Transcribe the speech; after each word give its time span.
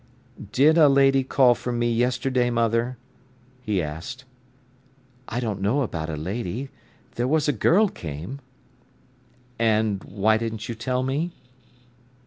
"Did 0.51 0.79
a 0.79 0.89
lady 0.89 1.23
call 1.23 1.53
for 1.53 1.71
me 1.71 1.91
yesterday, 1.93 2.49
mother?" 2.49 2.97
he 3.61 3.83
asked. 3.83 4.25
"I 5.27 5.39
don't 5.39 5.61
know 5.61 5.83
about 5.83 6.09
a 6.09 6.15
lady. 6.15 6.71
There 7.17 7.27
was 7.27 7.47
a 7.47 7.53
girl 7.53 7.87
came." 7.87 8.39
"And 9.59 10.03
why 10.03 10.37
didn't 10.39 10.67
you 10.67 10.73
tell 10.73 11.03
me?" 11.03 11.33